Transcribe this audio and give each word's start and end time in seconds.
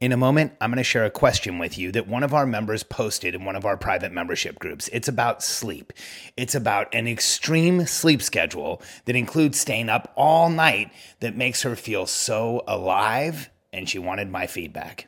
In 0.00 0.12
a 0.12 0.16
moment, 0.16 0.52
I'm 0.60 0.70
going 0.70 0.76
to 0.76 0.84
share 0.84 1.04
a 1.04 1.10
question 1.10 1.58
with 1.58 1.76
you 1.76 1.90
that 1.90 2.06
one 2.06 2.22
of 2.22 2.32
our 2.32 2.46
members 2.46 2.84
posted 2.84 3.34
in 3.34 3.44
one 3.44 3.56
of 3.56 3.64
our 3.64 3.76
private 3.76 4.12
membership 4.12 4.56
groups. 4.60 4.88
It's 4.92 5.08
about 5.08 5.42
sleep. 5.42 5.92
It's 6.36 6.54
about 6.54 6.94
an 6.94 7.08
extreme 7.08 7.84
sleep 7.84 8.22
schedule 8.22 8.80
that 9.06 9.16
includes 9.16 9.58
staying 9.58 9.88
up 9.88 10.12
all 10.14 10.50
night 10.50 10.92
that 11.18 11.36
makes 11.36 11.62
her 11.62 11.74
feel 11.74 12.06
so 12.06 12.62
alive, 12.68 13.50
and 13.72 13.88
she 13.88 13.98
wanted 13.98 14.30
my 14.30 14.46
feedback. 14.46 15.07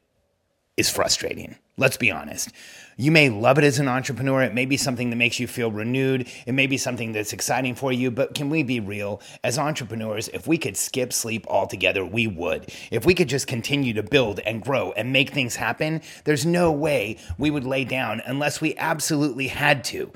is 0.77 0.89
frustrating. 0.89 1.55
Let's 1.77 1.97
be 1.97 2.11
honest. 2.11 2.51
You 2.97 3.11
may 3.11 3.29
love 3.29 3.57
it 3.57 3.63
as 3.63 3.79
an 3.79 3.87
entrepreneur. 3.87 4.43
It 4.43 4.53
may 4.53 4.65
be 4.65 4.77
something 4.77 5.09
that 5.09 5.15
makes 5.15 5.39
you 5.39 5.47
feel 5.47 5.71
renewed. 5.71 6.27
It 6.45 6.51
may 6.51 6.67
be 6.67 6.77
something 6.77 7.11
that's 7.11 7.33
exciting 7.33 7.73
for 7.75 7.91
you. 7.91 8.11
But 8.11 8.35
can 8.35 8.49
we 8.49 8.61
be 8.61 8.79
real? 8.79 9.21
As 9.43 9.57
entrepreneurs, 9.57 10.27
if 10.27 10.47
we 10.47 10.57
could 10.57 10.77
skip 10.77 11.11
sleep 11.11 11.47
altogether, 11.47 12.05
we 12.05 12.27
would. 12.27 12.71
If 12.91 13.05
we 13.05 13.15
could 13.15 13.29
just 13.29 13.47
continue 13.47 13.93
to 13.93 14.03
build 14.03 14.39
and 14.41 14.61
grow 14.61 14.91
and 14.91 15.11
make 15.11 15.31
things 15.31 15.55
happen, 15.55 16.01
there's 16.25 16.45
no 16.45 16.71
way 16.71 17.17
we 17.37 17.49
would 17.49 17.65
lay 17.65 17.85
down 17.85 18.21
unless 18.25 18.61
we 18.61 18.75
absolutely 18.77 19.47
had 19.47 19.83
to. 19.85 20.11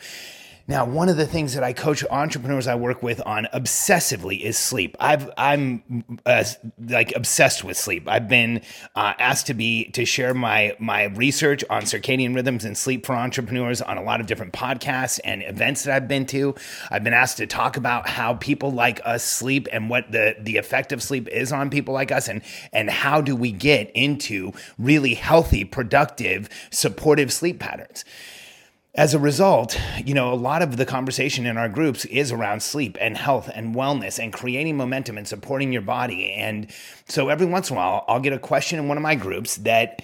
Now, 0.67 0.83
one 0.83 1.09
of 1.09 1.17
the 1.17 1.27
things 1.27 1.53
that 1.53 1.63
I 1.63 1.73
coach 1.73 2.03
entrepreneurs 2.09 2.65
I 2.65 2.73
work 2.73 3.03
with 3.03 3.21
on 3.23 3.47
obsessively 3.53 4.41
is 4.41 4.57
sleep. 4.57 4.97
I've, 4.99 5.29
I'm 5.37 6.03
uh, 6.25 6.43
like 6.79 7.15
obsessed 7.15 7.63
with 7.63 7.77
sleep. 7.77 8.07
I've 8.07 8.27
been 8.27 8.61
uh, 8.95 9.13
asked 9.19 9.45
to 9.47 9.53
be 9.53 9.91
to 9.91 10.05
share 10.05 10.33
my 10.33 10.75
my 10.79 11.03
research 11.03 11.63
on 11.69 11.83
circadian 11.83 12.33
rhythms 12.33 12.65
and 12.65 12.75
sleep 12.75 13.05
for 13.05 13.13
entrepreneurs 13.13 13.79
on 13.79 13.99
a 13.99 14.03
lot 14.03 14.19
of 14.19 14.25
different 14.25 14.53
podcasts 14.53 15.19
and 15.23 15.43
events 15.43 15.83
that 15.83 15.95
I've 15.95 16.07
been 16.07 16.25
to. 16.27 16.55
I've 16.89 17.03
been 17.03 17.13
asked 17.13 17.37
to 17.37 17.45
talk 17.45 17.77
about 17.77 18.09
how 18.09 18.33
people 18.33 18.71
like 18.71 18.99
us 19.05 19.23
sleep 19.23 19.67
and 19.71 19.87
what 19.87 20.11
the 20.11 20.35
the 20.39 20.57
effect 20.57 20.91
of 20.91 21.03
sleep 21.03 21.27
is 21.27 21.51
on 21.51 21.69
people 21.69 21.93
like 21.93 22.11
us, 22.11 22.27
and 22.27 22.41
and 22.73 22.89
how 22.89 23.21
do 23.21 23.35
we 23.35 23.51
get 23.51 23.91
into 23.91 24.51
really 24.79 25.13
healthy, 25.13 25.63
productive, 25.63 26.49
supportive 26.71 27.31
sleep 27.31 27.59
patterns 27.59 28.03
as 28.95 29.13
a 29.13 29.19
result, 29.19 29.79
you 30.05 30.13
know, 30.13 30.31
a 30.31 30.35
lot 30.35 30.61
of 30.61 30.77
the 30.77 30.85
conversation 30.85 31.45
in 31.45 31.57
our 31.57 31.67
groups 31.67 32.05
is 32.05 32.31
around 32.31 32.63
sleep 32.63 32.97
and 33.01 33.17
health 33.17 33.49
and 33.53 33.75
wellness 33.75 34.23
and 34.23 34.31
creating 34.31 34.77
momentum 34.77 35.17
and 35.17 35.27
supporting 35.27 35.73
your 35.73 35.81
body. 35.81 36.31
And 36.31 36.71
so 37.07 37.27
every 37.27 37.45
once 37.45 37.69
in 37.69 37.75
a 37.75 37.79
while, 37.79 38.05
I'll 38.07 38.21
get 38.21 38.31
a 38.31 38.39
question 38.39 38.79
in 38.79 38.87
one 38.87 38.97
of 38.97 39.03
my 39.03 39.15
groups 39.15 39.57
that 39.57 40.01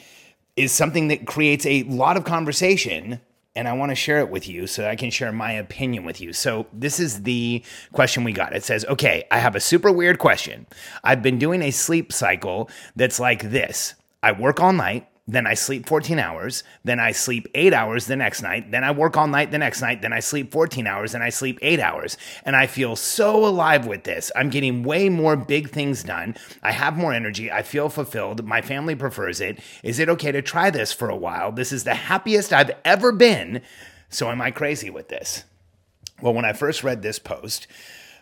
is 0.58 0.74
something 0.74 1.08
that 1.08 1.26
creates 1.26 1.66
a 1.66 1.84
lot 1.84 2.18
of 2.18 2.26
conversation. 2.26 3.22
And 3.56 3.68
I 3.68 3.74
want 3.74 3.92
to 3.92 3.96
share 3.96 4.20
it 4.20 4.30
with 4.30 4.48
you 4.48 4.68
so 4.68 4.88
I 4.88 4.98
can 4.98 5.10
share 5.10 5.32
my 5.32 5.54
opinion 5.54 6.04
with 6.04 6.20
you. 6.22 6.32
So, 6.32 6.68
this 6.72 7.02
is 7.02 7.24
the 7.24 7.64
question 7.92 8.24
we 8.24 8.32
got. 8.32 8.56
It 8.56 8.64
says, 8.64 8.86
Okay, 8.86 9.26
I 9.30 9.40
have 9.40 9.56
a 9.56 9.60
super 9.60 9.92
weird 9.92 10.20
question. 10.20 10.68
I've 11.04 11.22
been 11.22 11.38
doing 11.38 11.62
a 11.62 11.72
sleep 11.72 12.14
cycle 12.14 12.70
that's 12.96 13.20
like 13.20 13.52
this 13.52 13.96
I 14.24 14.32
work 14.32 14.62
all 14.62 14.72
night, 14.72 15.08
then 15.32 15.48
I 15.48 15.54
sleep 15.54 15.88
14 15.88 16.20
hours, 16.20 16.66
then 16.84 17.00
I 17.00 17.14
sleep 17.14 17.48
eight 17.56 17.74
hours 17.74 18.06
the 18.06 18.18
next 18.18 18.42
night, 18.42 18.70
then 18.70 18.84
I 18.84 18.92
work 18.92 19.16
all 19.16 19.28
night 19.28 19.52
the 19.52 19.58
next 19.58 19.82
night, 19.82 20.02
then 20.02 20.12
I 20.12 20.20
sleep 20.20 20.52
14 20.52 20.86
hours, 20.86 21.16
and 21.16 21.24
I 21.24 21.30
sleep 21.30 21.58
eight 21.62 21.80
hours. 21.80 22.18
And 22.44 22.54
I 22.54 22.68
feel 22.68 22.98
so 22.98 23.46
alive 23.46 23.86
with 23.86 24.04
this. 24.04 24.30
I'm 24.36 24.50
getting 24.50 24.84
way 24.84 25.08
more 25.08 25.38
big 25.38 25.70
things 25.70 26.04
done. 26.04 26.36
I 26.62 26.74
have 26.74 26.98
more 26.98 27.14
energy. 27.14 27.50
I 27.50 27.64
feel 27.64 27.88
fulfilled. 27.88 28.44
My 28.44 28.62
family 28.62 28.94
prefers 28.94 29.40
it. 29.40 29.60
Is 29.84 30.00
it 30.00 30.10
okay 30.10 30.34
to 30.34 30.42
try 30.42 30.70
this 30.70 30.92
for 30.92 31.10
a 31.10 31.16
while? 31.16 31.54
This 31.54 31.72
is 31.72 31.86
the 31.86 31.96
happiest 31.96 32.52
I've 32.52 32.72
ever 32.84 33.14
been. 33.14 33.62
So, 34.10 34.30
am 34.30 34.42
I 34.42 34.52
crazy 34.52 34.90
with 34.90 35.08
this? 35.08 35.46
Well, 36.22 36.34
when 36.34 36.44
I 36.44 36.52
first 36.52 36.84
read 36.84 37.02
this 37.02 37.20
post, 37.20 37.68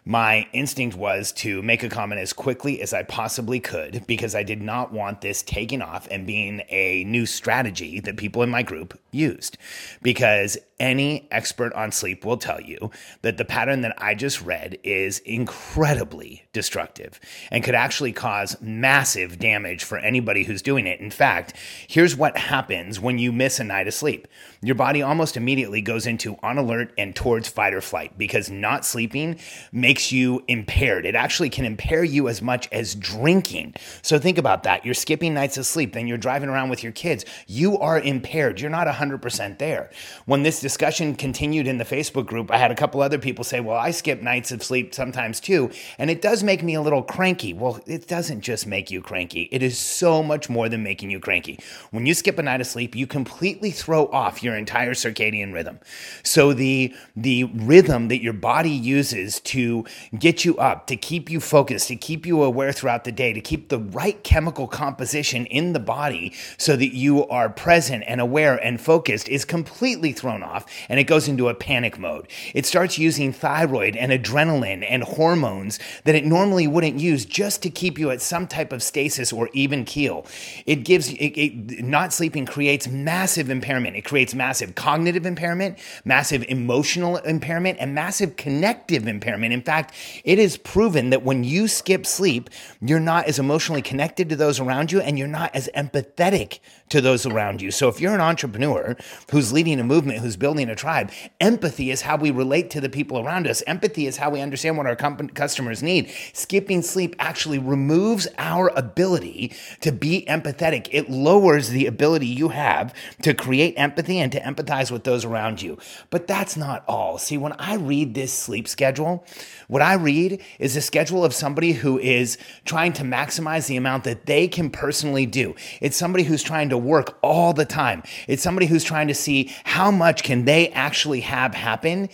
my 0.05 0.47
instinct 0.53 0.95
was 0.95 1.31
to 1.33 1.61
make 1.61 1.83
a 1.83 1.89
comment 1.89 2.21
as 2.21 2.33
quickly 2.33 2.81
as 2.81 2.93
I 2.93 3.03
possibly 3.03 3.59
could 3.59 4.03
because 4.07 4.35
I 4.35 4.43
did 4.43 4.61
not 4.61 4.91
want 4.91 5.21
this 5.21 5.43
taking 5.43 5.81
off 5.81 6.07
and 6.09 6.25
being 6.25 6.61
a 6.69 7.03
new 7.05 7.25
strategy 7.25 7.99
that 7.99 8.17
people 8.17 8.41
in 8.41 8.49
my 8.49 8.63
group 8.63 8.99
used. 9.11 9.57
Because 10.01 10.57
any 10.79 11.28
expert 11.31 11.73
on 11.73 11.91
sleep 11.91 12.25
will 12.25 12.38
tell 12.38 12.62
you 12.62 12.91
that 13.22 13.38
the 13.38 13.45
pattern 13.45 13.81
that 13.81 14.01
I 14.01 14.16
just 14.16 14.41
read 14.41 14.78
is 14.84 15.19
incredibly 15.19 16.45
destructive 16.53 17.19
and 17.51 17.63
could 17.63 17.75
actually 17.75 18.13
cause 18.13 18.56
massive 18.62 19.40
damage 19.40 19.84
for 19.84 19.97
anybody 19.97 20.44
who's 20.44 20.62
doing 20.62 20.88
it. 20.88 21.00
In 21.00 21.12
fact, 21.12 21.53
here's 21.88 22.16
what 22.16 22.38
happens 22.38 23.00
when 23.00 23.19
you 23.19 23.31
miss 23.31 23.59
a 23.59 23.63
night 23.63 23.88
of 23.88 23.94
sleep 23.94 24.28
your 24.62 24.75
body 24.75 25.01
almost 25.01 25.38
immediately 25.38 25.81
goes 25.81 26.06
into 26.06 26.35
on 26.44 26.57
alert 26.57 26.91
and 26.97 27.16
towards 27.16 27.47
fight 27.47 27.73
or 27.73 27.79
flight 27.79 28.17
because 28.17 28.50
not 28.50 28.85
sleeping 28.85 29.40
makes 29.72 30.11
you 30.11 30.44
impaired. 30.50 31.06
It 31.06 31.16
actually 31.16 31.50
can 31.50 31.63
impair 31.63 32.03
you 32.03 32.28
as 32.28 32.41
much 32.41 32.67
as 32.73 32.94
drinking. 32.96 33.75
So 34.01 34.19
think 34.19 34.38
about 34.38 34.63
that. 34.63 34.84
You're 34.84 34.96
skipping 34.96 35.34
nights 35.34 35.57
of 35.57 35.66
sleep, 35.66 35.94
then 35.94 36.07
you're 36.07 36.17
driving 36.17 36.50
around 36.50 36.69
with 36.69 36.84
your 36.84 36.91
kids. 36.91 37.23
You 37.47 37.78
are 37.79 38.01
impaired. 38.01 38.59
You're 38.59 38.69
not 38.69 38.88
100% 38.88 39.59
there. 39.59 39.90
When 40.25 40.44
this 40.44 40.59
discussion 40.69 41.16
continued 41.16 41.66
in 41.66 41.80
the 41.80 41.84
Facebook 41.84 42.28
group, 42.28 42.52
I 42.52 42.57
had 42.59 42.69
a 42.69 42.75
couple 42.75 43.02
other 43.02 43.18
people 43.18 43.44
say, 43.44 43.59
Well, 43.59 43.75
I 43.75 43.90
skip 43.90 44.22
nights 44.22 44.52
of 44.52 44.62
sleep 44.62 44.94
sometimes 44.94 45.40
too. 45.40 45.72
And 45.97 46.12
it 46.12 46.22
does 46.22 46.44
make 46.44 46.62
me 46.62 46.75
a 46.75 46.81
little 46.81 47.02
cranky. 47.02 47.53
Well, 47.53 47.80
it 47.88 48.07
doesn't 48.07 48.41
just 48.41 48.68
make 48.68 48.91
you 48.91 49.02
cranky, 49.02 49.50
it 49.52 49.63
is 49.63 49.79
so 49.79 50.22
much 50.22 50.47
more 50.47 50.69
than 50.69 50.84
making 50.84 51.09
you 51.09 51.19
cranky. 51.19 51.58
When 51.90 52.06
you 52.06 52.13
skip 52.13 52.38
a 52.38 52.44
night 52.44 52.62
of 52.62 52.68
sleep, 52.68 52.96
you 52.96 53.08
completely 53.08 53.72
throw 53.72 54.06
off 54.09 54.44
your 54.44 54.56
entire 54.56 54.94
circadian 54.94 55.56
rhythm. 55.56 55.79
So 56.22 56.53
the, 56.53 56.94
the 57.16 57.46
rhythm 57.46 58.09
that 58.09 58.22
your 58.22 58.34
body 58.34 58.69
uses 58.69 59.40
to 59.40 59.85
get 60.19 60.46
you 60.46 60.56
up, 60.58 60.85
to 60.85 60.96
keep 60.96 61.31
you 61.31 61.40
focused, 61.40 61.88
to 61.88 61.96
keep 61.96 62.28
you 62.28 62.44
aware 62.44 62.72
throughout 62.72 63.06
the 63.06 63.12
day, 63.12 63.34
to 63.34 63.41
keep 63.41 63.69
the 63.69 63.79
right 63.79 64.24
chemical 64.24 64.68
composition 64.68 65.47
in 65.47 65.74
the 65.74 65.79
body 65.79 66.31
so 66.59 66.75
that 66.75 66.94
you 66.94 67.28
are 67.29 67.50
present 67.50 68.03
and 68.06 68.22
aware 68.22 68.56
and 68.56 68.79
focused 68.79 69.28
is 69.29 69.46
completely 69.46 70.13
thrown 70.13 70.44
off 70.44 70.59
off 70.59 70.72
and 70.90 71.00
it 71.00 71.06
goes 71.06 71.28
into 71.28 71.50
a 71.50 71.53
panic 71.53 71.97
mode. 71.97 72.28
It 72.53 72.66
starts 72.66 72.97
using 72.97 73.34
thyroid 73.34 73.96
and 73.96 74.11
adrenaline 74.11 74.85
and 74.88 75.03
hormones 75.03 75.79
that 76.03 76.16
it 76.16 76.26
normally 76.26 76.67
wouldn't 76.67 77.00
use 77.00 77.26
just 77.26 77.61
to 77.64 77.70
keep 77.70 77.97
you 77.97 78.11
at 78.11 78.22
some 78.22 78.47
type 78.47 78.72
of 78.72 78.84
stasis 78.84 79.32
or 79.32 79.50
even 79.53 79.85
keel. 79.85 80.26
It 80.66 80.84
gives 80.84 81.09
it, 81.14 81.16
it, 81.16 81.84
not 81.84 82.14
sleeping 82.14 82.46
creates 82.46 82.88
massive 82.88 83.50
impairment. 83.50 83.96
It 83.96 84.06
creates 84.06 84.34
massive 84.34 84.76
cognitive 84.76 85.26
impairment, 85.26 85.79
massive 86.06 86.44
emotional 86.47 87.17
impairment, 87.17 87.78
and 87.79 87.96
massive 87.96 88.35
connective 88.35 89.08
impairment. 89.08 89.53
In 89.53 89.62
fact, 89.62 89.94
it 90.23 90.40
is 90.40 90.58
proven 90.58 91.09
that 91.09 91.23
when 91.23 91.44
you 91.44 91.67
skip 91.67 92.05
sleep, 92.05 92.50
you're 92.82 93.00
not 93.00 93.26
as 93.26 93.40
emotionally 93.40 93.82
connected 93.82 94.29
to 94.29 94.35
those 94.35 94.59
around 94.59 94.91
you 94.91 95.00
and 95.02 95.17
you're 95.17 95.28
not 95.28 95.53
as 95.55 95.70
empathetic 95.76 96.59
to 96.90 97.02
those 97.02 97.26
around 97.26 97.62
you. 97.62 97.72
So 97.72 97.88
if 97.88 98.02
you're 98.02 98.16
an 98.16 98.22
entrepreneur 98.22 98.96
who's 99.32 99.53
leading 99.53 99.80
a 99.80 99.84
movement, 99.84 100.20
who's 100.20 100.36
building 100.36 100.70
a 100.70 100.76
tribe, 100.76 101.12
empathy 101.40 101.91
is 101.91 102.02
how 102.02 102.18
we 102.18 102.32
relate 102.32 102.70
to 102.72 102.82
the 102.82 102.90
people 102.90 103.20
around 103.20 103.47
us. 103.47 103.64
Empathy 103.68 104.08
is 104.08 104.18
how 104.18 104.30
we 104.30 104.41
understand 104.41 104.78
what 104.78 104.88
our 104.88 104.96
customers 104.96 105.84
need. 105.84 106.12
Skipping 106.34 106.82
sleep 106.82 107.16
actually 107.20 107.59
removes 107.59 108.28
our 108.38 108.70
ability 108.76 109.53
to 109.82 109.91
be 109.91 110.26
empathetic. 110.28 110.88
It 110.91 111.09
lowers 111.09 111.70
the 111.70 111.86
ability 111.86 112.28
you 112.28 112.50
have 112.50 112.94
to 113.22 113.34
create 113.34 113.76
empathy 113.78 114.20
and 114.20 114.32
to 114.32 114.41
empathize 114.41 114.91
with 114.91 115.03
those 115.03 115.26
around 115.26 115.62
you. 115.62 115.78
But 116.09 116.28
that's 116.28 116.58
not 116.58 116.84
all. 116.88 117.18
See, 117.18 117.38
when 117.38 117.53
I 117.53 117.76
read 117.76 118.14
this 118.14 118.34
sleep 118.34 118.68
schedule, 118.68 119.26
what 119.68 119.82
I 119.82 119.94
read 119.94 120.41
is 120.58 120.76
a 120.76 120.82
schedule 120.82 121.24
of 121.24 121.34
somebody 121.34 121.74
who 121.74 122.00
is 122.00 122.38
trying 122.66 122.94
to 122.94 123.03
maximize 123.03 123.68
the 123.68 123.78
amount 123.78 124.03
that 124.06 124.26
they 124.26 124.47
can 124.47 124.70
personally 124.70 125.26
do. 125.26 125.56
It's 125.82 125.97
somebody 125.97 126.24
who's 126.24 126.41
trying 126.41 126.70
to 126.70 126.78
work 126.79 127.17
all 127.22 127.53
the 127.53 127.66
time. 127.66 128.03
It's 128.28 128.43
somebody 128.43 128.66
who's 128.66 128.84
trying 128.84 129.08
to 129.09 129.16
see 129.16 129.53
how 129.64 129.91
much 129.91 130.23
can 130.23 130.46
they 130.46 130.70
actually 130.70 131.22
have 131.22 131.53
happen. 131.53 132.09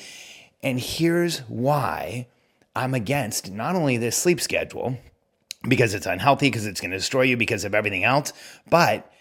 And 0.62 0.80
here's 0.80 1.40
why 1.40 2.28
I'm 2.76 2.94
against 2.94 3.52
not 3.52 3.76
only 3.76 3.98
this 3.98 4.18
sleep 4.18 4.42
schedule, 4.42 4.98
because 5.68 5.94
it's 5.94 6.06
unhealthy, 6.06 6.48
because 6.48 6.66
it's 6.66 6.82
going 6.82 6.92
to 6.92 6.98
destroy 6.98 7.24
you, 7.24 7.38
because 7.38 7.64
of 7.64 7.74
everything 7.74 8.04
else, 8.04 8.34
but 8.70 9.12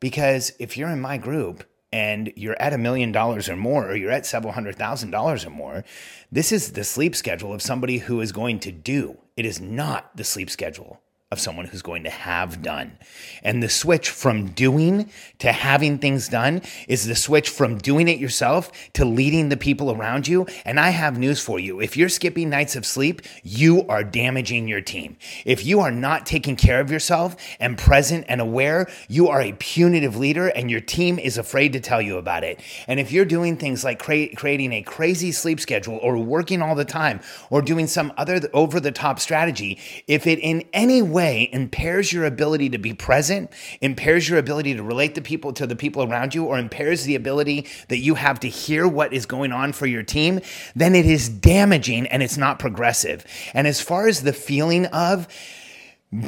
because 0.00 0.52
if 0.58 0.76
you're 0.76 0.88
in 0.88 1.00
my 1.00 1.16
group 1.16 1.64
and 1.92 2.32
you're 2.36 2.60
at 2.60 2.72
a 2.72 2.78
million 2.78 3.12
dollars 3.12 3.48
or 3.48 3.56
more, 3.56 3.88
or 3.88 3.96
you're 3.96 4.10
at 4.10 4.26
several 4.26 4.52
hundred 4.52 4.76
thousand 4.76 5.10
dollars 5.10 5.44
or 5.44 5.50
more, 5.50 5.84
this 6.32 6.50
is 6.50 6.72
the 6.72 6.84
sleep 6.84 7.14
schedule 7.14 7.52
of 7.52 7.62
somebody 7.62 7.98
who 7.98 8.20
is 8.20 8.32
going 8.32 8.58
to 8.60 8.72
do. 8.72 9.18
It 9.36 9.46
is 9.46 9.60
not 9.60 10.16
the 10.16 10.24
sleep 10.24 10.50
schedule 10.50 11.00
of 11.34 11.40
someone 11.40 11.66
who's 11.66 11.82
going 11.82 12.04
to 12.04 12.10
have 12.10 12.62
done. 12.62 12.96
And 13.42 13.60
the 13.60 13.68
switch 13.68 14.08
from 14.08 14.52
doing 14.52 15.10
to 15.40 15.50
having 15.50 15.98
things 15.98 16.28
done 16.28 16.62
is 16.88 17.06
the 17.06 17.16
switch 17.16 17.50
from 17.50 17.76
doing 17.78 18.06
it 18.06 18.18
yourself 18.18 18.70
to 18.94 19.04
leading 19.04 19.48
the 19.48 19.56
people 19.56 19.90
around 19.90 20.28
you. 20.28 20.46
And 20.64 20.78
I 20.78 20.90
have 20.90 21.18
news 21.18 21.40
for 21.40 21.58
you. 21.58 21.80
If 21.80 21.96
you're 21.96 22.08
skipping 22.08 22.48
nights 22.50 22.76
of 22.76 22.86
sleep, 22.86 23.20
you 23.42 23.84
are 23.88 24.04
damaging 24.04 24.68
your 24.68 24.80
team. 24.80 25.16
If 25.44 25.66
you 25.66 25.80
are 25.80 25.90
not 25.90 26.24
taking 26.24 26.54
care 26.54 26.80
of 26.80 26.90
yourself 26.90 27.36
and 27.58 27.76
present 27.76 28.26
and 28.28 28.40
aware, 28.40 28.88
you 29.08 29.28
are 29.28 29.42
a 29.42 29.52
punitive 29.54 30.16
leader 30.16 30.46
and 30.48 30.70
your 30.70 30.80
team 30.80 31.18
is 31.18 31.36
afraid 31.36 31.72
to 31.72 31.80
tell 31.80 32.00
you 32.00 32.16
about 32.16 32.44
it. 32.44 32.60
And 32.86 33.00
if 33.00 33.10
you're 33.10 33.24
doing 33.24 33.56
things 33.56 33.82
like 33.82 33.98
cre- 33.98 34.34
creating 34.36 34.72
a 34.72 34.82
crazy 34.82 35.32
sleep 35.32 35.58
schedule 35.58 35.98
or 36.00 36.16
working 36.16 36.62
all 36.62 36.76
the 36.76 36.84
time 36.84 37.20
or 37.50 37.60
doing 37.60 37.88
some 37.88 38.12
other 38.16 38.40
over 38.52 38.78
the 38.78 38.92
top 38.92 39.18
strategy, 39.18 39.80
if 40.06 40.26
it 40.28 40.38
in 40.38 40.62
any 40.72 41.02
way 41.02 41.23
way 41.24 41.48
impairs 41.52 42.12
your 42.12 42.24
ability 42.24 42.68
to 42.70 42.78
be 42.78 42.92
present, 42.92 43.50
impairs 43.80 44.28
your 44.28 44.38
ability 44.38 44.74
to 44.74 44.82
relate 44.82 45.14
to 45.14 45.22
people 45.22 45.52
to 45.54 45.66
the 45.66 45.76
people 45.76 46.02
around 46.02 46.34
you, 46.34 46.44
or 46.44 46.58
impairs 46.58 47.04
the 47.04 47.14
ability 47.14 47.66
that 47.88 47.98
you 47.98 48.14
have 48.14 48.40
to 48.40 48.48
hear 48.48 48.86
what 48.86 49.12
is 49.12 49.26
going 49.26 49.52
on 49.52 49.72
for 49.72 49.86
your 49.86 50.02
team, 50.02 50.40
then 50.76 50.94
it 50.94 51.06
is 51.06 51.28
damaging 51.28 52.06
and 52.08 52.22
it's 52.22 52.36
not 52.36 52.58
progressive. 52.58 53.24
And 53.54 53.66
as 53.66 53.80
far 53.80 54.06
as 54.06 54.22
the 54.22 54.32
feeling 54.32 54.86
of 54.86 55.26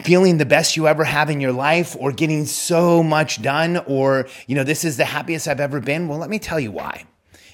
feeling 0.02 0.38
the 0.38 0.46
best 0.46 0.76
you 0.76 0.88
ever 0.88 1.04
have 1.04 1.30
in 1.30 1.40
your 1.40 1.52
life 1.52 1.94
or 2.00 2.10
getting 2.10 2.44
so 2.44 3.04
much 3.04 3.40
done 3.40 3.76
or 3.86 4.26
you 4.48 4.56
know 4.56 4.64
this 4.64 4.84
is 4.84 4.96
the 4.96 5.04
happiest 5.04 5.46
I've 5.46 5.60
ever 5.60 5.80
been, 5.80 6.08
well 6.08 6.18
let 6.18 6.28
me 6.28 6.40
tell 6.40 6.58
you 6.58 6.72
why. 6.72 7.04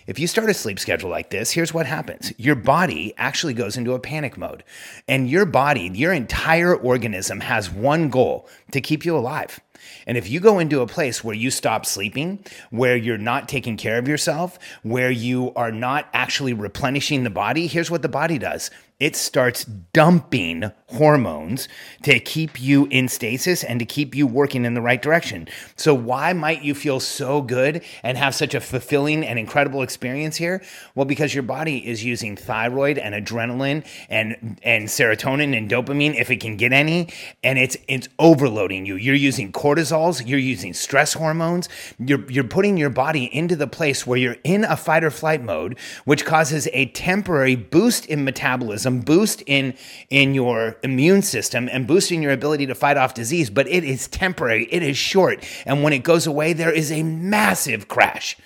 If 0.06 0.18
you 0.18 0.26
start 0.26 0.50
a 0.50 0.54
sleep 0.54 0.80
schedule 0.80 1.10
like 1.10 1.30
this, 1.30 1.52
here's 1.52 1.72
what 1.72 1.86
happens. 1.86 2.32
Your 2.36 2.56
body 2.56 3.14
actually 3.16 3.54
goes 3.54 3.76
into 3.76 3.92
a 3.92 4.00
panic 4.00 4.36
mode. 4.36 4.64
And 5.06 5.30
your 5.30 5.46
body, 5.46 5.90
your 5.94 6.12
entire 6.12 6.74
organism 6.74 7.40
has 7.40 7.70
one 7.70 8.08
goal 8.08 8.48
to 8.72 8.80
keep 8.80 9.04
you 9.04 9.16
alive. 9.16 9.60
And 10.06 10.16
if 10.18 10.28
you 10.28 10.40
go 10.40 10.58
into 10.58 10.80
a 10.80 10.86
place 10.86 11.22
where 11.22 11.34
you 11.34 11.50
stop 11.50 11.86
sleeping, 11.86 12.44
where 12.70 12.96
you're 12.96 13.18
not 13.18 13.48
taking 13.48 13.76
care 13.76 13.98
of 13.98 14.08
yourself, 14.08 14.58
where 14.82 15.10
you 15.10 15.52
are 15.54 15.72
not 15.72 16.08
actually 16.12 16.52
replenishing 16.52 17.24
the 17.24 17.30
body, 17.30 17.66
here's 17.66 17.90
what 17.90 18.02
the 18.02 18.08
body 18.08 18.38
does 18.38 18.70
it 19.02 19.16
starts 19.16 19.64
dumping 19.64 20.70
hormones 20.86 21.66
to 22.04 22.20
keep 22.20 22.60
you 22.60 22.86
in 22.86 23.08
stasis 23.08 23.64
and 23.64 23.80
to 23.80 23.84
keep 23.84 24.14
you 24.14 24.28
working 24.28 24.64
in 24.64 24.74
the 24.74 24.80
right 24.80 25.02
direction. 25.02 25.48
So, 25.74 25.92
why 25.92 26.32
might 26.34 26.62
you 26.62 26.72
feel 26.72 27.00
so 27.00 27.42
good 27.42 27.82
and 28.04 28.16
have 28.16 28.32
such 28.32 28.54
a 28.54 28.60
fulfilling 28.60 29.24
and 29.26 29.40
incredible 29.40 29.82
experience 29.82 30.36
here? 30.36 30.62
Well, 30.94 31.04
because 31.04 31.34
your 31.34 31.42
body 31.42 31.84
is 31.84 32.04
using 32.04 32.36
thyroid 32.36 32.96
and 32.96 33.12
adrenaline 33.12 33.84
and, 34.08 34.60
and 34.62 34.86
serotonin 34.86 35.56
and 35.56 35.68
dopamine, 35.68 36.14
if 36.14 36.30
it 36.30 36.38
can 36.38 36.56
get 36.56 36.72
any, 36.72 37.08
and 37.42 37.58
it's 37.58 37.76
it's 37.88 38.08
overloading 38.20 38.86
you. 38.86 38.94
You're 38.94 39.16
using 39.16 39.50
cortisols, 39.72 40.26
you're 40.26 40.38
using 40.38 40.74
stress 40.74 41.14
hormones, 41.14 41.68
you're, 41.98 42.30
you're 42.30 42.44
putting 42.44 42.76
your 42.76 42.90
body 42.90 43.24
into 43.34 43.56
the 43.56 43.66
place 43.66 44.06
where 44.06 44.18
you're 44.18 44.36
in 44.44 44.64
a 44.64 44.76
fight 44.76 45.04
or 45.04 45.10
flight 45.10 45.42
mode, 45.42 45.78
which 46.04 46.24
causes 46.24 46.68
a 46.72 46.86
temporary 46.86 47.56
boost 47.56 48.06
in 48.06 48.24
metabolism 48.24 49.00
boost 49.00 49.42
in 49.46 49.74
in 50.10 50.34
your 50.34 50.76
immune 50.82 51.22
system 51.22 51.68
and 51.72 51.86
boosting 51.86 52.22
your 52.22 52.32
ability 52.32 52.66
to 52.66 52.74
fight 52.74 52.96
off 52.96 53.14
disease, 53.14 53.50
but 53.50 53.66
it 53.68 53.84
is 53.84 54.08
temporary, 54.08 54.66
it 54.70 54.82
is 54.82 54.96
short, 54.96 55.44
and 55.66 55.82
when 55.82 55.92
it 55.92 56.02
goes 56.02 56.26
away, 56.26 56.52
there 56.52 56.72
is 56.72 56.92
a 56.92 57.02
massive 57.02 57.88
crash. 57.88 58.36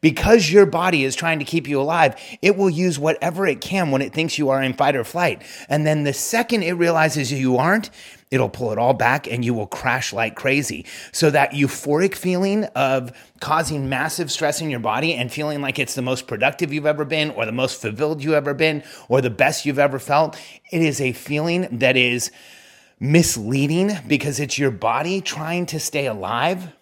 Because 0.00 0.50
your 0.50 0.66
body 0.66 1.04
is 1.04 1.16
trying 1.16 1.38
to 1.38 1.46
keep 1.46 1.66
you 1.66 1.80
alive, 1.80 2.14
it 2.42 2.58
will 2.58 2.68
use 2.68 2.98
whatever 2.98 3.46
it 3.46 3.62
can 3.62 3.90
when 3.90 4.02
it 4.02 4.12
thinks 4.12 4.36
you 4.36 4.50
are 4.50 4.62
in 4.62 4.74
fight 4.74 4.96
or 4.96 5.02
flight. 5.02 5.40
And 5.70 5.86
then 5.86 6.04
the 6.04 6.12
second 6.12 6.62
it 6.62 6.72
realizes 6.72 7.32
you 7.32 7.56
aren't, 7.56 7.88
it'll 8.34 8.48
pull 8.48 8.72
it 8.72 8.78
all 8.78 8.92
back 8.92 9.30
and 9.30 9.44
you 9.44 9.54
will 9.54 9.68
crash 9.68 10.12
like 10.12 10.34
crazy. 10.34 10.84
So 11.12 11.30
that 11.30 11.52
euphoric 11.52 12.16
feeling 12.16 12.64
of 12.74 13.12
causing 13.40 13.88
massive 13.88 14.30
stress 14.30 14.60
in 14.60 14.70
your 14.70 14.80
body 14.80 15.14
and 15.14 15.30
feeling 15.30 15.60
like 15.60 15.78
it's 15.78 15.94
the 15.94 16.02
most 16.02 16.26
productive 16.26 16.72
you've 16.72 16.84
ever 16.84 17.04
been 17.04 17.30
or 17.30 17.46
the 17.46 17.52
most 17.52 17.80
fulfilled 17.80 18.24
you've 18.24 18.34
ever 18.34 18.52
been 18.52 18.82
or 19.08 19.20
the 19.20 19.30
best 19.30 19.64
you've 19.64 19.78
ever 19.78 20.00
felt, 20.00 20.36
it 20.72 20.82
is 20.82 21.00
a 21.00 21.12
feeling 21.12 21.68
that 21.78 21.96
is 21.96 22.32
misleading 22.98 23.92
because 24.08 24.40
it's 24.40 24.58
your 24.58 24.72
body 24.72 25.20
trying 25.20 25.66
to 25.66 25.78
stay 25.78 26.06
alive 26.06 26.72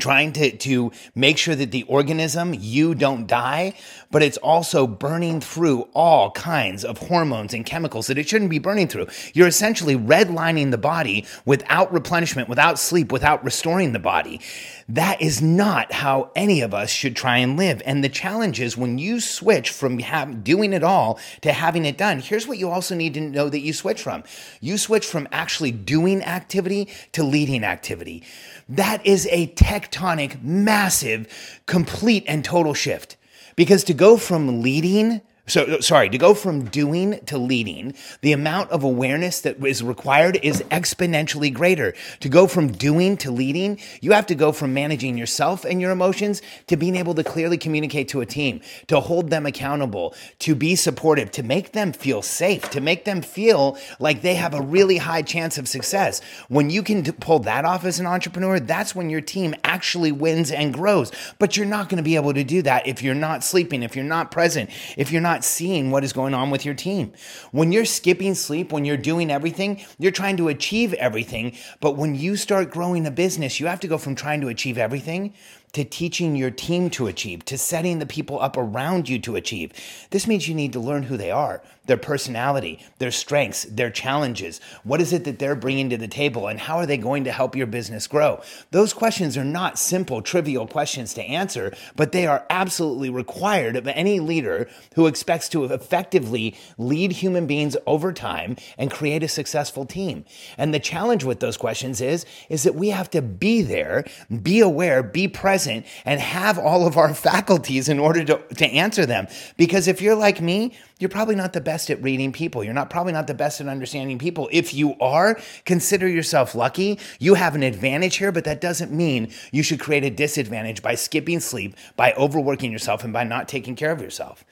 trying 0.00 0.32
to, 0.32 0.56
to 0.56 0.92
make 1.14 1.38
sure 1.38 1.54
that 1.54 1.70
the 1.70 1.82
organism, 1.84 2.54
you 2.54 2.94
don't 2.94 3.26
die, 3.26 3.74
but 4.12 4.22
it's 4.22 4.36
also 4.36 4.86
burning 4.86 5.40
through 5.40 5.88
all 5.94 6.30
kinds 6.30 6.84
of 6.84 6.98
hormones 6.98 7.52
and 7.52 7.66
chemicals 7.66 8.06
that 8.06 8.18
it 8.18 8.28
shouldn't 8.28 8.50
be 8.50 8.60
burning 8.60 8.86
through. 8.86 9.08
You're 9.34 9.48
essentially 9.48 9.96
redlining 9.96 10.70
the 10.70 10.78
body 10.78 11.26
without 11.44 11.92
replenishment, 11.92 12.48
without 12.48 12.78
sleep, 12.78 13.10
without 13.10 13.42
restoring 13.42 13.92
the 13.92 13.98
body. 13.98 14.40
That 14.88 15.20
is 15.20 15.40
not 15.42 15.92
how 15.92 16.30
any 16.36 16.60
of 16.60 16.74
us 16.74 16.90
should 16.90 17.16
try 17.16 17.38
and 17.38 17.56
live. 17.56 17.82
And 17.86 18.04
the 18.04 18.08
challenge 18.10 18.60
is 18.60 18.76
when 18.76 18.98
you 18.98 19.18
switch 19.18 19.70
from 19.70 19.98
have, 20.00 20.44
doing 20.44 20.74
it 20.74 20.84
all 20.84 21.18
to 21.40 21.52
having 21.52 21.86
it 21.86 21.96
done, 21.96 22.20
here's 22.20 22.46
what 22.46 22.58
you 22.58 22.70
also 22.70 22.94
need 22.94 23.14
to 23.14 23.20
know 23.20 23.48
that 23.48 23.60
you 23.60 23.72
switch 23.72 24.02
from. 24.02 24.22
You 24.60 24.76
switch 24.76 25.06
from 25.06 25.26
actually 25.32 25.72
doing 25.72 26.22
activity 26.22 26.88
to 27.12 27.24
leading 27.24 27.64
activity. 27.64 28.22
That 28.68 29.04
is 29.06 29.26
a 29.30 29.48
tectonic, 29.48 30.42
massive, 30.42 31.60
complete, 31.66 32.24
and 32.28 32.44
total 32.44 32.74
shift. 32.74 33.16
Because 33.56 33.84
to 33.84 33.94
go 33.94 34.16
from 34.16 34.62
leading 34.62 35.20
so, 35.52 35.80
sorry, 35.80 36.08
to 36.08 36.16
go 36.16 36.32
from 36.32 36.64
doing 36.64 37.22
to 37.26 37.36
leading, 37.36 37.94
the 38.22 38.32
amount 38.32 38.70
of 38.70 38.84
awareness 38.84 39.42
that 39.42 39.62
is 39.62 39.82
required 39.82 40.40
is 40.42 40.62
exponentially 40.70 41.52
greater. 41.52 41.92
To 42.20 42.30
go 42.30 42.46
from 42.46 42.72
doing 42.72 43.18
to 43.18 43.30
leading, 43.30 43.78
you 44.00 44.12
have 44.12 44.24
to 44.28 44.34
go 44.34 44.52
from 44.52 44.72
managing 44.72 45.18
yourself 45.18 45.66
and 45.66 45.78
your 45.78 45.90
emotions 45.90 46.40
to 46.68 46.78
being 46.78 46.96
able 46.96 47.14
to 47.16 47.22
clearly 47.22 47.58
communicate 47.58 48.08
to 48.08 48.22
a 48.22 48.26
team, 48.26 48.62
to 48.86 48.98
hold 48.98 49.28
them 49.28 49.44
accountable, 49.44 50.14
to 50.38 50.54
be 50.54 50.74
supportive, 50.74 51.30
to 51.32 51.42
make 51.42 51.72
them 51.72 51.92
feel 51.92 52.22
safe, 52.22 52.70
to 52.70 52.80
make 52.80 53.04
them 53.04 53.20
feel 53.20 53.76
like 54.00 54.22
they 54.22 54.36
have 54.36 54.54
a 54.54 54.62
really 54.62 54.96
high 54.96 55.20
chance 55.20 55.58
of 55.58 55.68
success. 55.68 56.22
When 56.48 56.70
you 56.70 56.82
can 56.82 57.04
pull 57.04 57.40
that 57.40 57.66
off 57.66 57.84
as 57.84 58.00
an 58.00 58.06
entrepreneur, 58.06 58.58
that's 58.58 58.94
when 58.94 59.10
your 59.10 59.20
team 59.20 59.54
actually 59.64 60.12
wins 60.12 60.50
and 60.50 60.72
grows. 60.72 61.12
But 61.38 61.58
you're 61.58 61.66
not 61.66 61.90
going 61.90 61.98
to 61.98 62.02
be 62.02 62.16
able 62.16 62.32
to 62.32 62.42
do 62.42 62.62
that 62.62 62.86
if 62.86 63.02
you're 63.02 63.14
not 63.14 63.44
sleeping, 63.44 63.82
if 63.82 63.94
you're 63.94 64.02
not 64.06 64.30
present, 64.30 64.70
if 64.96 65.12
you're 65.12 65.20
not 65.20 65.41
seeing 65.44 65.90
what 65.90 66.04
is 66.04 66.12
going 66.12 66.34
on 66.34 66.50
with 66.50 66.64
your 66.64 66.74
team. 66.74 67.12
When 67.50 67.72
you're 67.72 67.84
skipping 67.84 68.34
sleep, 68.34 68.72
when 68.72 68.84
you're 68.84 68.96
doing 68.96 69.30
everything, 69.30 69.84
you're 69.98 70.12
trying 70.12 70.36
to 70.38 70.48
achieve 70.48 70.94
everything. 70.94 71.56
But 71.80 71.96
when 71.96 72.14
you 72.14 72.36
start 72.36 72.70
growing 72.70 73.06
a 73.06 73.10
business, 73.10 73.60
you 73.60 73.66
have 73.66 73.80
to 73.80 73.88
go 73.88 73.98
from 73.98 74.14
trying 74.14 74.40
to 74.42 74.48
achieve 74.48 74.78
everything 74.78 75.34
to 75.72 75.84
teaching 75.84 76.36
your 76.36 76.50
team 76.50 76.90
to 76.90 77.06
achieve, 77.06 77.44
to 77.46 77.56
setting 77.56 77.98
the 77.98 78.06
people 78.06 78.38
up 78.40 78.56
around 78.56 79.08
you 79.08 79.18
to 79.18 79.36
achieve. 79.36 79.72
This 80.10 80.26
means 80.26 80.46
you 80.46 80.54
need 80.54 80.74
to 80.74 80.80
learn 80.80 81.04
who 81.04 81.16
they 81.16 81.30
are, 81.30 81.62
their 81.86 81.96
personality, 81.96 82.78
their 82.98 83.10
strengths, 83.10 83.64
their 83.64 83.90
challenges. 83.90 84.60
What 84.84 85.00
is 85.00 85.12
it 85.12 85.24
that 85.24 85.38
they're 85.38 85.56
bringing 85.56 85.88
to 85.90 85.96
the 85.96 86.08
table, 86.08 86.46
and 86.46 86.60
how 86.60 86.76
are 86.76 86.86
they 86.86 86.98
going 86.98 87.24
to 87.24 87.32
help 87.32 87.56
your 87.56 87.66
business 87.66 88.06
grow? 88.06 88.42
Those 88.70 88.92
questions 88.92 89.38
are 89.38 89.44
not 89.44 89.78
simple, 89.78 90.20
trivial 90.20 90.66
questions 90.66 91.14
to 91.14 91.22
answer, 91.22 91.72
but 91.96 92.12
they 92.12 92.26
are 92.26 92.44
absolutely 92.50 93.08
required 93.08 93.74
of 93.76 93.88
any 93.88 94.20
leader 94.20 94.68
who 94.94 95.06
expects 95.06 95.48
to 95.50 95.64
effectively 95.64 96.54
lead 96.76 97.12
human 97.12 97.46
beings 97.46 97.78
over 97.86 98.12
time 98.12 98.56
and 98.76 98.90
create 98.90 99.22
a 99.22 99.28
successful 99.28 99.86
team. 99.86 100.26
And 100.58 100.74
the 100.74 100.80
challenge 100.80 101.24
with 101.24 101.40
those 101.40 101.56
questions 101.56 102.02
is, 102.02 102.26
is 102.50 102.62
that 102.64 102.74
we 102.74 102.90
have 102.90 103.08
to 103.10 103.22
be 103.22 103.62
there, 103.62 104.04
be 104.42 104.60
aware, 104.60 105.02
be 105.02 105.28
present 105.28 105.61
present 105.62 105.86
and 106.04 106.20
have 106.20 106.58
all 106.58 106.86
of 106.86 106.96
our 106.96 107.14
faculties 107.30 107.88
in 107.88 107.98
order 107.98 108.24
to, 108.24 108.38
to 108.54 108.66
answer 108.66 109.06
them. 109.06 109.26
Because 109.56 109.88
if 109.88 110.02
you're 110.02 110.14
like 110.14 110.40
me, 110.40 110.74
you're 110.98 111.08
probably 111.08 111.34
not 111.34 111.52
the 111.52 111.60
best 111.60 111.90
at 111.90 112.02
reading 112.02 112.32
people. 112.32 112.62
You're 112.62 112.74
not 112.74 112.90
probably 112.90 113.12
not 113.12 113.26
the 113.26 113.34
best 113.34 113.60
at 113.60 113.68
understanding 113.68 114.18
people. 114.18 114.48
If 114.52 114.74
you 114.74 114.94
are, 115.00 115.38
consider 115.64 116.08
yourself 116.08 116.54
lucky. 116.54 116.98
You 117.18 117.34
have 117.34 117.54
an 117.54 117.62
advantage 117.62 118.16
here, 118.16 118.32
but 118.32 118.44
that 118.44 118.60
doesn't 118.60 118.92
mean 118.92 119.32
you 119.50 119.62
should 119.62 119.80
create 119.80 120.04
a 120.04 120.10
disadvantage 120.10 120.82
by 120.82 120.94
skipping 120.94 121.40
sleep, 121.40 121.74
by 121.96 122.12
overworking 122.14 122.70
yourself, 122.70 123.04
and 123.04 123.12
by 123.12 123.24
not 123.24 123.48
taking 123.48 123.74
care 123.74 123.92
of 123.92 124.00
yourself. 124.00 124.44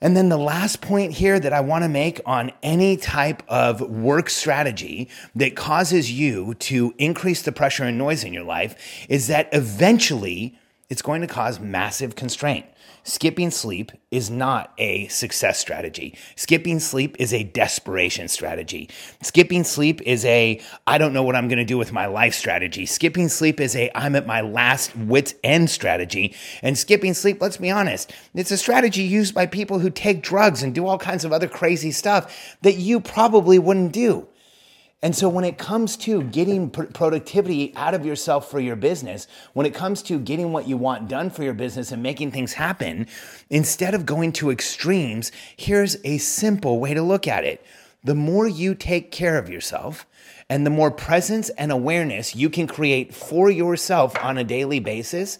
And 0.00 0.16
then 0.16 0.30
the 0.30 0.38
last 0.38 0.80
point 0.80 1.12
here 1.12 1.38
that 1.38 1.52
I 1.52 1.60
want 1.60 1.84
to 1.84 1.88
make 1.88 2.20
on 2.24 2.52
any 2.62 2.96
type 2.96 3.42
of 3.48 3.82
work 3.82 4.30
strategy 4.30 5.08
that 5.34 5.56
causes 5.56 6.10
you 6.10 6.54
to 6.54 6.94
increase 6.96 7.42
the 7.42 7.52
pressure 7.52 7.84
and 7.84 7.98
noise 7.98 8.24
in 8.24 8.32
your 8.32 8.44
life 8.44 9.06
is 9.08 9.26
that 9.26 9.48
eventually 9.52 10.58
it's 10.90 11.02
going 11.02 11.20
to 11.20 11.26
cause 11.26 11.60
massive 11.60 12.16
constraint. 12.16 12.66
Skipping 13.02 13.50
sleep 13.50 13.92
is 14.10 14.28
not 14.28 14.74
a 14.76 15.06
success 15.08 15.58
strategy. 15.58 16.18
Skipping 16.36 16.80
sleep 16.80 17.16
is 17.18 17.32
a 17.32 17.44
desperation 17.44 18.28
strategy. 18.28 18.90
Skipping 19.22 19.64
sleep 19.64 20.02
is 20.02 20.24
a 20.26 20.60
I 20.86 20.98
don't 20.98 21.12
know 21.12 21.22
what 21.22 21.36
I'm 21.36 21.48
going 21.48 21.58
to 21.58 21.64
do 21.64 21.78
with 21.78 21.92
my 21.92 22.06
life 22.06 22.34
strategy. 22.34 22.84
Skipping 22.86 23.28
sleep 23.28 23.60
is 23.60 23.74
a 23.74 23.90
I'm 23.94 24.16
at 24.16 24.26
my 24.26 24.42
last 24.42 24.94
wit's 24.96 25.34
end 25.42 25.70
strategy. 25.70 26.34
And 26.62 26.76
skipping 26.76 27.14
sleep, 27.14 27.40
let's 27.40 27.56
be 27.56 27.70
honest, 27.70 28.12
it's 28.34 28.50
a 28.50 28.58
strategy 28.58 29.02
used 29.02 29.34
by 29.34 29.46
people 29.46 29.78
who 29.78 29.90
take 29.90 30.22
drugs 30.22 30.62
and 30.62 30.74
do 30.74 30.86
all 30.86 30.98
kinds 30.98 31.24
of 31.24 31.32
other 31.32 31.48
crazy 31.48 31.92
stuff 31.92 32.56
that 32.62 32.76
you 32.76 33.00
probably 33.00 33.58
wouldn't 33.58 33.92
do. 33.92 34.28
And 35.02 35.16
so, 35.16 35.30
when 35.30 35.44
it 35.44 35.56
comes 35.56 35.96
to 35.98 36.22
getting 36.24 36.68
pr- 36.68 36.84
productivity 36.84 37.72
out 37.74 37.94
of 37.94 38.04
yourself 38.04 38.50
for 38.50 38.60
your 38.60 38.76
business, 38.76 39.26
when 39.54 39.64
it 39.64 39.74
comes 39.74 40.02
to 40.02 40.18
getting 40.18 40.52
what 40.52 40.68
you 40.68 40.76
want 40.76 41.08
done 41.08 41.30
for 41.30 41.42
your 41.42 41.54
business 41.54 41.90
and 41.90 42.02
making 42.02 42.32
things 42.32 42.52
happen, 42.52 43.06
instead 43.48 43.94
of 43.94 44.04
going 44.04 44.32
to 44.32 44.50
extremes, 44.50 45.32
here's 45.56 45.96
a 46.04 46.18
simple 46.18 46.78
way 46.80 46.92
to 46.92 47.02
look 47.02 47.26
at 47.26 47.44
it. 47.44 47.64
The 48.04 48.14
more 48.14 48.46
you 48.46 48.74
take 48.74 49.10
care 49.10 49.38
of 49.38 49.48
yourself, 49.48 50.06
and 50.50 50.66
the 50.66 50.70
more 50.70 50.90
presence 50.90 51.48
and 51.50 51.72
awareness 51.72 52.36
you 52.36 52.50
can 52.50 52.66
create 52.66 53.14
for 53.14 53.50
yourself 53.50 54.22
on 54.22 54.36
a 54.36 54.44
daily 54.44 54.80
basis, 54.80 55.38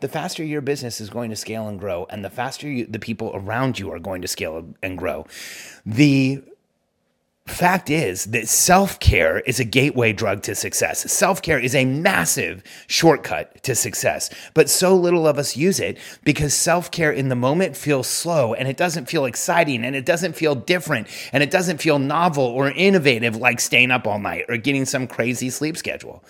the 0.00 0.08
faster 0.08 0.44
your 0.44 0.60
business 0.60 1.00
is 1.00 1.10
going 1.10 1.30
to 1.30 1.36
scale 1.36 1.66
and 1.66 1.80
grow, 1.80 2.06
and 2.10 2.24
the 2.24 2.30
faster 2.30 2.68
you, 2.68 2.86
the 2.86 2.98
people 2.98 3.32
around 3.34 3.78
you 3.78 3.90
are 3.90 3.98
going 3.98 4.22
to 4.22 4.28
scale 4.28 4.72
and 4.82 4.98
grow. 4.98 5.26
The 5.84 6.42
fact 7.50 7.90
is 7.90 8.26
that 8.26 8.48
self 8.48 8.98
care 9.00 9.40
is 9.40 9.60
a 9.60 9.64
gateway 9.64 10.12
drug 10.12 10.42
to 10.42 10.54
success. 10.54 11.10
Self 11.12 11.42
care 11.42 11.58
is 11.58 11.74
a 11.74 11.84
massive 11.84 12.62
shortcut 12.86 13.62
to 13.64 13.74
success, 13.74 14.30
but 14.54 14.70
so 14.70 14.96
little 14.96 15.26
of 15.26 15.38
us 15.38 15.56
use 15.56 15.80
it 15.80 15.98
because 16.24 16.54
self 16.54 16.90
care 16.90 17.12
in 17.12 17.28
the 17.28 17.36
moment 17.36 17.76
feels 17.76 18.06
slow 18.06 18.54
and 18.54 18.68
it 18.68 18.76
doesn't 18.76 19.06
feel 19.06 19.24
exciting 19.24 19.84
and 19.84 19.94
it 19.94 20.06
doesn't 20.06 20.34
feel 20.34 20.54
different 20.54 21.06
and 21.32 21.42
it 21.42 21.50
doesn't 21.50 21.78
feel 21.78 21.98
novel 21.98 22.44
or 22.44 22.70
innovative 22.70 23.36
like 23.36 23.60
staying 23.60 23.90
up 23.90 24.06
all 24.06 24.18
night 24.18 24.44
or 24.48 24.56
getting 24.56 24.84
some 24.84 25.06
crazy 25.06 25.50
sleep 25.50 25.76
schedule. 25.76 26.24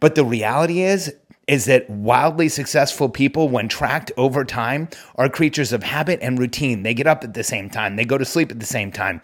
But 0.00 0.14
the 0.14 0.24
reality 0.24 0.82
is, 0.82 1.14
is 1.46 1.66
that 1.66 1.88
wildly 1.90 2.48
successful 2.48 3.08
people, 3.08 3.48
when 3.48 3.68
tracked 3.68 4.10
over 4.16 4.44
time, 4.44 4.88
are 5.16 5.28
creatures 5.28 5.72
of 5.72 5.82
habit 5.82 6.18
and 6.22 6.38
routine. 6.38 6.82
They 6.82 6.94
get 6.94 7.06
up 7.06 7.24
at 7.24 7.34
the 7.34 7.44
same 7.44 7.68
time, 7.70 7.96
they 7.96 8.04
go 8.04 8.18
to 8.18 8.24
sleep 8.24 8.50
at 8.50 8.60
the 8.60 8.66
same 8.66 8.90
time, 8.90 9.20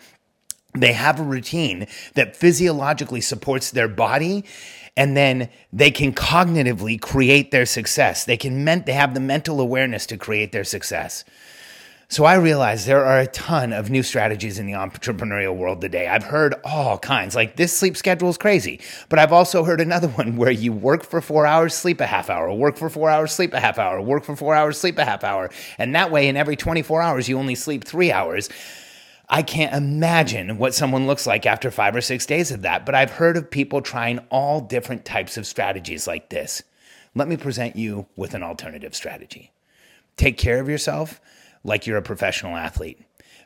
they 0.74 0.92
have 0.92 1.18
a 1.20 1.22
routine 1.22 1.86
that 2.14 2.36
physiologically 2.36 3.20
supports 3.20 3.70
their 3.70 3.88
body 3.88 4.44
and 4.96 5.16
then 5.16 5.48
they 5.72 5.90
can 5.90 6.12
cognitively 6.12 7.00
create 7.00 7.50
their 7.50 7.66
success 7.66 8.24
they 8.24 8.36
can 8.36 8.64
ment- 8.64 8.86
they 8.86 8.92
have 8.92 9.14
the 9.14 9.20
mental 9.20 9.60
awareness 9.60 10.06
to 10.06 10.16
create 10.16 10.52
their 10.52 10.64
success 10.64 11.24
so 12.12 12.24
I 12.24 12.34
realize 12.34 12.86
there 12.86 13.04
are 13.04 13.20
a 13.20 13.28
ton 13.28 13.72
of 13.72 13.88
new 13.88 14.02
strategies 14.02 14.58
in 14.58 14.66
the 14.66 14.72
entrepreneurial 14.72 15.54
world 15.54 15.80
today. 15.80 16.08
I've 16.08 16.24
heard 16.24 16.56
all 16.64 16.98
kinds, 16.98 17.36
like 17.36 17.54
this 17.54 17.72
sleep 17.72 17.96
schedule 17.96 18.28
is 18.28 18.36
crazy. 18.36 18.80
But 19.08 19.20
I've 19.20 19.32
also 19.32 19.62
heard 19.62 19.80
another 19.80 20.08
one 20.16 20.34
where 20.34 20.50
you 20.50 20.72
work 20.72 21.04
for 21.04 21.20
four 21.20 21.46
hours, 21.46 21.72
sleep 21.72 22.00
a 22.00 22.06
half 22.06 22.28
hour, 22.28 22.52
work 22.52 22.76
for 22.76 22.90
four 22.90 23.08
hours, 23.08 23.30
sleep 23.30 23.52
a 23.52 23.60
half 23.60 23.78
hour, 23.78 24.02
work 24.02 24.24
for 24.24 24.34
four 24.34 24.56
hours, 24.56 24.76
sleep 24.76 24.98
a 24.98 25.04
half 25.04 25.22
hour. 25.22 25.50
And 25.78 25.94
that 25.94 26.10
way, 26.10 26.26
in 26.26 26.36
every 26.36 26.56
24 26.56 27.00
hours, 27.00 27.28
you 27.28 27.38
only 27.38 27.54
sleep 27.54 27.84
three 27.84 28.10
hours. 28.10 28.48
I 29.32 29.42
can't 29.42 29.74
imagine 29.74 30.58
what 30.58 30.74
someone 30.74 31.06
looks 31.06 31.24
like 31.24 31.46
after 31.46 31.70
five 31.70 31.94
or 31.94 32.00
six 32.00 32.26
days 32.26 32.50
of 32.50 32.62
that, 32.62 32.84
but 32.84 32.96
I've 32.96 33.12
heard 33.12 33.36
of 33.36 33.48
people 33.48 33.80
trying 33.80 34.18
all 34.28 34.60
different 34.60 35.04
types 35.04 35.36
of 35.36 35.46
strategies 35.46 36.08
like 36.08 36.30
this. 36.30 36.64
Let 37.14 37.28
me 37.28 37.36
present 37.36 37.76
you 37.76 38.06
with 38.16 38.34
an 38.34 38.42
alternative 38.42 38.92
strategy. 38.92 39.52
Take 40.16 40.36
care 40.36 40.60
of 40.60 40.68
yourself 40.68 41.20
like 41.62 41.86
you're 41.86 41.96
a 41.96 42.02
professional 42.02 42.56
athlete. 42.56 42.98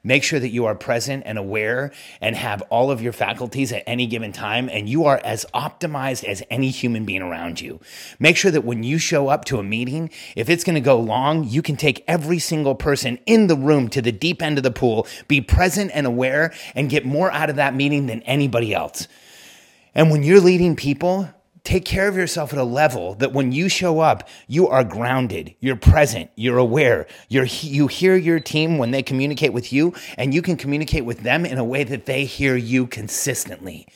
Make 0.06 0.22
sure 0.22 0.38
that 0.38 0.50
you 0.50 0.66
are 0.66 0.74
present 0.74 1.22
and 1.24 1.38
aware 1.38 1.90
and 2.20 2.36
have 2.36 2.60
all 2.68 2.90
of 2.90 3.00
your 3.00 3.14
faculties 3.14 3.72
at 3.72 3.82
any 3.86 4.06
given 4.06 4.32
time, 4.32 4.68
and 4.68 4.86
you 4.86 5.06
are 5.06 5.18
as 5.24 5.46
optimized 5.54 6.24
as 6.24 6.42
any 6.50 6.68
human 6.68 7.06
being 7.06 7.22
around 7.22 7.62
you. 7.62 7.80
Make 8.18 8.36
sure 8.36 8.50
that 8.50 8.64
when 8.64 8.82
you 8.82 8.98
show 8.98 9.28
up 9.28 9.46
to 9.46 9.58
a 9.58 9.62
meeting, 9.62 10.10
if 10.36 10.50
it's 10.50 10.62
going 10.62 10.74
to 10.74 10.80
go 10.82 11.00
long, 11.00 11.44
you 11.44 11.62
can 11.62 11.76
take 11.76 12.04
every 12.06 12.38
single 12.38 12.74
person 12.74 13.18
in 13.24 13.46
the 13.46 13.56
room 13.56 13.88
to 13.88 14.02
the 14.02 14.12
deep 14.12 14.42
end 14.42 14.58
of 14.58 14.62
the 14.62 14.70
pool, 14.70 15.06
be 15.26 15.40
present 15.40 15.90
and 15.94 16.06
aware, 16.06 16.52
and 16.74 16.90
get 16.90 17.06
more 17.06 17.32
out 17.32 17.48
of 17.48 17.56
that 17.56 17.74
meeting 17.74 18.06
than 18.06 18.20
anybody 18.22 18.74
else. 18.74 19.08
And 19.94 20.10
when 20.10 20.22
you're 20.22 20.40
leading 20.40 20.76
people, 20.76 21.30
take 21.64 21.86
care 21.86 22.08
of 22.08 22.16
yourself 22.16 22.52
at 22.52 22.58
a 22.58 22.64
level 22.64 23.14
that 23.14 23.32
when 23.32 23.50
you 23.50 23.68
show 23.68 24.00
up, 24.00 24.28
you 24.46 24.68
are 24.68 24.84
grounded, 24.84 25.54
you're 25.60 25.76
present, 25.76 26.30
you're 26.36 26.58
aware, 26.58 27.06
you're, 27.28 27.46
you 27.46 27.86
hear 27.86 28.16
your 28.16 28.38
team 28.38 28.76
when 28.76 28.90
they 28.90 29.02
communicate 29.02 29.52
with 29.52 29.72
you, 29.72 29.94
and 30.18 30.34
you 30.34 30.42
can 30.42 30.56
communicate 30.56 31.06
with 31.06 31.20
them 31.20 31.46
in 31.46 31.58
a 31.58 31.64
way 31.64 31.82
that 31.82 32.04
they 32.04 32.26
hear 32.26 32.54
you 32.54 32.86
consistently. 32.86 33.88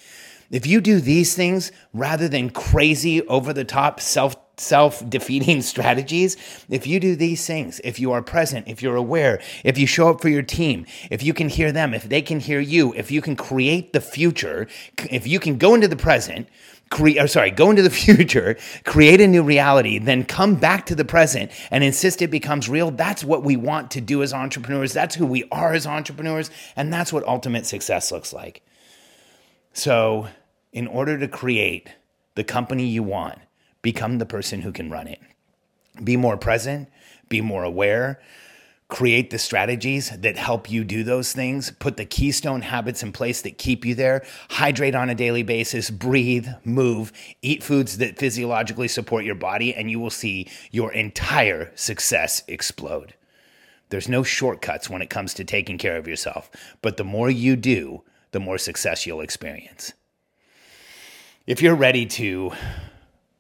If 0.51 0.67
you 0.67 0.81
do 0.81 0.99
these 0.99 1.35
things 1.35 1.71
rather 1.93 2.27
than 2.27 2.49
crazy, 2.49 3.21
over 3.29 3.53
the 3.53 3.65
top, 3.65 4.01
self 4.01 4.35
self 4.61 5.09
defeating 5.09 5.63
strategies. 5.73 6.37
If 6.69 6.87
you 6.87 7.01
do 7.01 7.17
these 7.17 7.47
things, 7.47 7.81
if 7.85 7.99
you 7.99 8.13
are 8.13 8.23
present, 8.23 8.69
if 8.69 8.83
you're 8.83 8.97
aware, 8.97 9.41
if 9.65 9.79
you 9.79 9.87
show 9.87 10.11
up 10.11 10.21
for 10.21 10.29
your 10.29 10.43
team, 10.43 10.87
if 11.11 11.23
you 11.23 11.33
can 11.33 11.49
hear 11.49 11.73
them, 11.73 11.95
if 11.95 12.05
they 12.05 12.23
can 12.23 12.41
hear 12.41 12.61
you, 12.61 12.93
if 12.95 13.11
you 13.11 13.21
can 13.23 13.37
create 13.37 13.93
the 13.93 14.01
future, 14.01 14.67
if 15.11 15.27
you 15.27 15.41
can 15.41 15.59
go 15.59 15.75
into 15.75 15.89
the 15.89 15.97
present, 15.97 16.49
create, 16.91 17.19
or 17.19 17.27
sorry, 17.27 17.51
go 17.51 17.71
into 17.71 17.83
the 17.83 17.91
future, 18.07 18.57
create 18.85 19.21
a 19.21 19.27
new 19.27 19.43
reality, 19.43 19.99
then 19.99 20.25
come 20.25 20.55
back 20.55 20.87
to 20.87 20.95
the 20.95 21.05
present 21.05 21.51
and 21.71 21.85
insist 21.85 22.23
it 22.23 22.31
becomes 22.31 22.69
real. 22.69 22.91
That's 22.91 23.25
what 23.25 23.43
we 23.43 23.57
want 23.57 23.91
to 23.93 24.01
do 24.01 24.23
as 24.23 24.33
entrepreneurs. 24.33 24.93
That's 24.93 25.15
who 25.15 25.27
we 25.27 25.45
are 25.51 25.73
as 25.73 25.87
entrepreneurs. 25.87 26.51
And 26.77 26.93
that's 26.93 27.13
what 27.13 27.27
ultimate 27.27 27.67
success 27.67 28.11
looks 28.13 28.33
like. 28.33 28.63
So, 29.73 30.29
in 30.73 30.87
order 30.87 31.19
to 31.19 31.29
create 31.29 31.89
the 32.35 32.45
company 32.45 32.87
you 32.87 33.03
want, 33.03 33.39
become 33.83 34.19
the 34.19 34.27
person 34.27 34.63
who 34.63 34.73
can 34.73 34.91
run 34.91 35.07
it. 35.07 35.21
Be 36.03 36.17
more 36.17 36.37
present, 36.37 36.89
be 37.29 37.41
more 37.41 37.65
aware, 37.65 38.21
create 38.89 39.29
the 39.29 39.39
strategies 39.39 40.11
that 40.19 40.37
help 40.39 40.71
you 40.71 40.83
do 40.83 41.05
those 41.05 41.33
things, 41.33 41.71
put 41.73 41.99
the 41.99 42.07
keystone 42.07 42.63
habits 42.63 43.03
in 43.03 43.13
place 43.13 43.43
that 43.43 43.59
keep 43.59 43.85
you 43.85 43.95
there, 43.95 44.25
hydrate 44.49 44.95
on 44.95 45.11
a 45.11 45.15
daily 45.15 45.43
basis, 45.43 45.91
breathe, 45.91 46.49
move, 46.65 47.13
eat 47.43 47.63
foods 47.63 47.99
that 47.99 48.19
physiologically 48.19 48.89
support 48.89 49.25
your 49.25 49.35
body, 49.35 49.75
and 49.75 49.91
you 49.91 50.01
will 50.01 50.11
see 50.11 50.49
your 50.71 50.91
entire 50.93 51.71
success 51.75 52.43
explode. 52.49 53.15
There's 53.91 54.09
no 54.09 54.23
shortcuts 54.23 54.89
when 54.89 55.03
it 55.03 55.11
comes 55.11 55.35
to 55.35 55.45
taking 55.45 55.77
care 55.77 55.97
of 55.97 56.09
yourself, 56.09 56.51
but 56.81 56.97
the 56.97 57.05
more 57.05 57.31
you 57.31 57.57
do, 57.57 58.03
the 58.33 58.41
more 58.41 58.59
success 58.59 59.07
you'll 59.07 59.21
experience. 59.21 59.93
If 61.47 61.63
you're 61.63 61.75
ready 61.75 62.05
to 62.07 62.53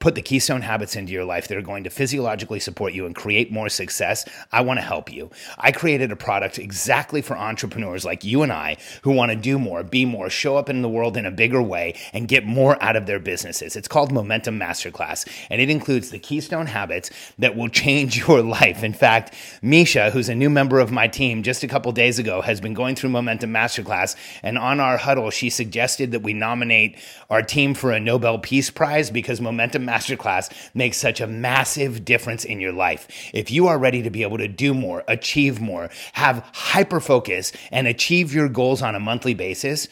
put 0.00 0.14
the 0.14 0.22
keystone 0.22 0.62
habits 0.62 0.94
into 0.94 1.12
your 1.12 1.24
life 1.24 1.48
that 1.48 1.58
are 1.58 1.62
going 1.62 1.84
to 1.84 1.90
physiologically 1.90 2.60
support 2.60 2.92
you 2.92 3.06
and 3.06 3.16
create 3.16 3.50
more 3.50 3.68
success, 3.68 4.28
I 4.52 4.60
want 4.60 4.78
to 4.78 4.84
help 4.84 5.12
you. 5.12 5.30
I 5.58 5.72
created 5.72 6.12
a 6.12 6.16
product 6.16 6.58
exactly 6.58 7.20
for 7.20 7.36
entrepreneurs 7.36 8.04
like 8.04 8.22
you 8.22 8.42
and 8.42 8.52
I 8.52 8.76
who 9.02 9.10
want 9.10 9.32
to 9.32 9.36
do 9.36 9.58
more, 9.58 9.82
be 9.82 10.04
more, 10.04 10.30
show 10.30 10.56
up 10.56 10.68
in 10.68 10.82
the 10.82 10.88
world 10.88 11.16
in 11.16 11.26
a 11.26 11.30
bigger 11.30 11.60
way, 11.62 11.94
and 12.12 12.28
get 12.28 12.46
more 12.46 12.80
out 12.82 12.96
of 12.96 13.06
their 13.06 13.18
businesses. 13.18 13.74
It's 13.74 13.88
called 13.88 14.12
Momentum 14.12 14.58
Masterclass, 14.58 15.28
and 15.50 15.60
it 15.60 15.70
includes 15.70 16.10
the 16.10 16.18
keystone 16.18 16.66
habits 16.66 17.10
that 17.38 17.56
will 17.56 17.68
change 17.68 18.18
your 18.28 18.42
life. 18.42 18.84
In 18.84 18.92
fact, 18.92 19.34
Misha, 19.62 20.10
who's 20.10 20.28
a 20.28 20.34
new 20.34 20.50
member 20.50 20.78
of 20.78 20.92
my 20.92 21.08
team, 21.08 21.42
just 21.42 21.64
a 21.64 21.68
couple 21.68 21.90
days 21.92 22.18
ago 22.18 22.40
has 22.40 22.60
been 22.60 22.74
going 22.74 22.94
through 22.94 23.10
Momentum 23.10 23.50
Masterclass, 23.50 24.14
and 24.42 24.58
on 24.58 24.78
our 24.78 24.96
huddle, 24.96 25.30
she 25.30 25.50
suggested 25.50 26.12
that 26.12 26.20
we 26.20 26.32
nominate 26.32 26.96
our 27.30 27.42
team 27.42 27.74
for 27.74 27.90
a 27.90 27.98
Nobel 27.98 28.38
Peace 28.38 28.70
Prize 28.70 29.10
because 29.10 29.40
Momentum 29.40 29.87
Masterclass 29.88 30.52
makes 30.74 30.98
such 30.98 31.20
a 31.20 31.26
massive 31.26 32.04
difference 32.04 32.44
in 32.44 32.60
your 32.60 32.72
life. 32.72 33.08
If 33.32 33.50
you 33.50 33.66
are 33.68 33.78
ready 33.78 34.02
to 34.02 34.10
be 34.10 34.22
able 34.22 34.36
to 34.38 34.48
do 34.48 34.74
more, 34.74 35.04
achieve 35.08 35.60
more, 35.60 35.88
have 36.12 36.44
hyper 36.52 37.00
focus, 37.00 37.52
and 37.72 37.86
achieve 37.86 38.34
your 38.34 38.48
goals 38.48 38.82
on 38.82 38.94
a 38.94 39.00
monthly 39.00 39.34
basis, 39.34 39.88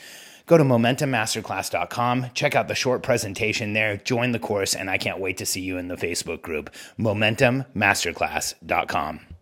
go 0.47 0.59
to 0.59 0.65
momentummasterclass.com, 0.65 2.27
check 2.35 2.55
out 2.55 2.69
the 2.69 2.75
short 2.75 3.03
presentation 3.03 3.73
there, 3.73 3.97
join 3.97 4.33
the 4.33 4.39
course, 4.39 4.75
and 4.75 4.91
I 4.91 4.99
can't 4.99 5.21
wait 5.21 5.39
to 5.39 5.47
see 5.47 5.63
you 5.63 5.79
in 5.79 5.89
the 5.89 5.97
Facebook 5.97 6.43
group, 6.43 6.69
momentummasterclass.com. 6.99 9.36